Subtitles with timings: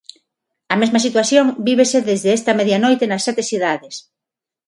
[0.73, 3.95] A mesma situación vívese desde esta medianoite nas sete cidades.